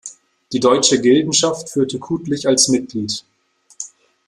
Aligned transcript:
Die 0.51 0.59
Deutsche 0.59 0.99
Gildenschaft 0.99 1.69
führte 1.69 1.99
Kudlich 1.99 2.47
als 2.47 2.69
Mitglied. 2.69 3.23